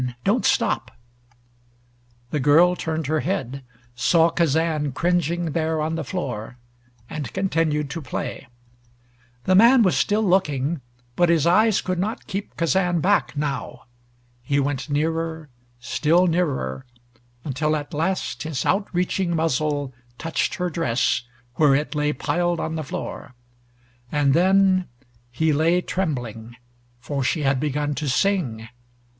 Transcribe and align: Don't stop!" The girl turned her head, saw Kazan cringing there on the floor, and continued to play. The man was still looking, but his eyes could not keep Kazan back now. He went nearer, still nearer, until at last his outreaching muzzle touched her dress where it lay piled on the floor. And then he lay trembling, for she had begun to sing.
Don't 0.23 0.45
stop!" 0.45 0.89
The 2.31 2.39
girl 2.39 2.75
turned 2.75 3.05
her 3.05 3.19
head, 3.19 3.61
saw 3.93 4.31
Kazan 4.31 4.93
cringing 4.93 5.51
there 5.51 5.79
on 5.79 5.93
the 5.93 6.03
floor, 6.03 6.57
and 7.07 7.31
continued 7.33 7.91
to 7.91 8.01
play. 8.01 8.47
The 9.43 9.53
man 9.53 9.83
was 9.83 9.95
still 9.95 10.23
looking, 10.23 10.81
but 11.15 11.29
his 11.29 11.45
eyes 11.45 11.81
could 11.81 11.99
not 11.99 12.25
keep 12.25 12.57
Kazan 12.57 12.99
back 12.99 13.37
now. 13.37 13.83
He 14.41 14.59
went 14.59 14.89
nearer, 14.89 15.49
still 15.79 16.25
nearer, 16.25 16.83
until 17.45 17.75
at 17.75 17.93
last 17.93 18.41
his 18.41 18.65
outreaching 18.65 19.35
muzzle 19.35 19.93
touched 20.17 20.55
her 20.55 20.71
dress 20.71 21.21
where 21.57 21.75
it 21.75 21.93
lay 21.93 22.11
piled 22.11 22.59
on 22.59 22.73
the 22.73 22.83
floor. 22.83 23.35
And 24.11 24.33
then 24.33 24.87
he 25.29 25.53
lay 25.53 25.79
trembling, 25.79 26.55
for 26.99 27.23
she 27.23 27.41
had 27.43 27.59
begun 27.59 27.93
to 27.93 28.09
sing. 28.09 28.67